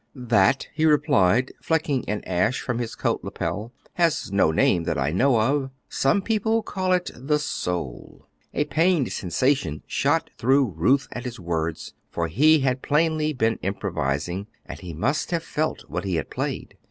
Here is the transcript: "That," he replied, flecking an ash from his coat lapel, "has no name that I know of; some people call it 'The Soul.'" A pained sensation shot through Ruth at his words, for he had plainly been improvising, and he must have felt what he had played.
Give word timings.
"That," 0.15 0.67
he 0.73 0.85
replied, 0.87 1.51
flecking 1.61 2.09
an 2.09 2.23
ash 2.23 2.59
from 2.61 2.79
his 2.79 2.95
coat 2.95 3.19
lapel, 3.21 3.71
"has 3.93 4.31
no 4.31 4.49
name 4.49 4.85
that 4.85 4.97
I 4.97 5.11
know 5.11 5.39
of; 5.39 5.69
some 5.89 6.23
people 6.23 6.63
call 6.63 6.91
it 6.91 7.11
'The 7.15 7.37
Soul.'" 7.37 8.27
A 8.51 8.65
pained 8.65 9.11
sensation 9.11 9.83
shot 9.85 10.31
through 10.39 10.71
Ruth 10.75 11.07
at 11.11 11.23
his 11.25 11.39
words, 11.39 11.93
for 12.09 12.27
he 12.29 12.61
had 12.61 12.81
plainly 12.81 13.31
been 13.31 13.59
improvising, 13.61 14.47
and 14.65 14.79
he 14.79 14.91
must 14.95 15.29
have 15.29 15.43
felt 15.43 15.83
what 15.87 16.03
he 16.03 16.15
had 16.15 16.31
played. 16.31 16.77